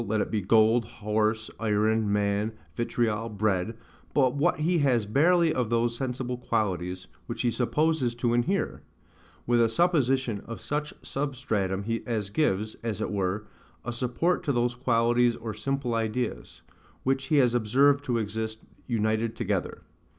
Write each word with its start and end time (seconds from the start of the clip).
let 0.07 0.19
it 0.19 0.31
be 0.31 0.41
gold, 0.41 0.83
horse, 0.83 1.51
iron, 1.59 2.11
man, 2.11 2.51
vitriol, 2.75 3.29
bread, 3.29 3.77
but 4.15 4.33
what 4.33 4.61
he 4.61 4.79
has 4.79 5.05
barely 5.05 5.53
of 5.53 5.69
those 5.69 5.95
sensible 5.95 6.39
qualities, 6.39 7.05
which 7.27 7.43
he 7.43 7.51
supposes 7.51 8.15
to 8.15 8.33
inhere; 8.33 8.81
with 9.45 9.61
a 9.61 9.69
supposition 9.69 10.41
of 10.47 10.59
such 10.59 10.91
a 10.91 10.95
substratum 11.05 11.85
as 12.07 12.31
gives, 12.31 12.73
as 12.81 12.99
it 12.99 13.11
were, 13.11 13.45
a 13.85 13.93
support 13.93 14.41
to 14.41 14.51
those 14.51 14.73
qualities 14.73 15.35
or 15.35 15.53
simple 15.53 15.93
ideas, 15.93 16.63
which 17.03 17.25
he 17.25 17.35
has 17.37 17.53
observed 17.53 18.03
to 18.03 18.17
exist 18.17 18.63
united 18.87 19.35
together. 19.35 19.83